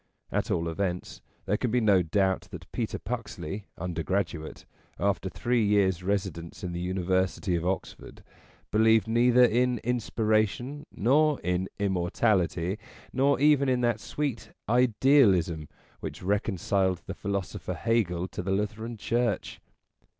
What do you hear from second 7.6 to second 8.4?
Oxford,